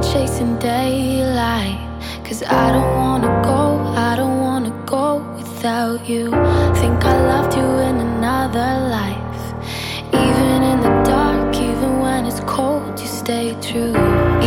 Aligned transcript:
been 0.00 0.12
chasing 0.12 0.58
daylight. 0.58 1.78
Cause 2.24 2.42
I 2.42 2.72
don't 2.72 2.94
wanna 2.96 3.42
go, 3.42 3.78
I 3.96 4.16
don't 4.16 4.40
wanna 4.40 4.70
go 4.86 5.18
without 5.36 6.08
you. 6.08 6.30
Think 6.80 7.04
I 7.04 7.16
loved 7.32 7.56
you 7.56 7.68
in 7.88 7.96
another 8.00 8.70
life. 8.96 9.42
Even 10.12 10.62
in 10.62 10.80
the 10.80 10.94
dark, 11.04 11.54
even 11.56 12.00
when 12.00 12.26
it's 12.26 12.40
cold, 12.40 12.98
you 13.00 13.06
stay 13.06 13.56
true. 13.60 13.94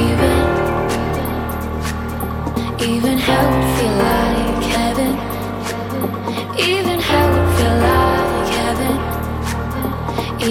Even, 0.07 0.37
even 2.91 3.17
hell 3.17 3.51
feel 3.75 3.95
like 4.09 4.63
heaven. 4.77 5.13
Even 6.71 6.99
hell 7.09 7.33
feel 7.55 7.77
like 7.89 8.49
heaven. 8.59 8.95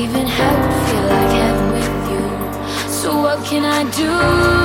Even 0.00 0.26
hell 0.26 0.60
feel 0.86 1.04
like 1.14 1.32
heaven 1.42 1.66
with 1.76 1.96
you. 2.12 2.24
So 2.90 3.08
what 3.22 3.38
can 3.44 3.64
I 3.64 3.82
do? 3.96 4.59